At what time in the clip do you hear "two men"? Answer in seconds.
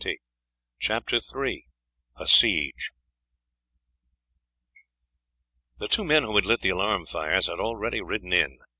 5.87-6.23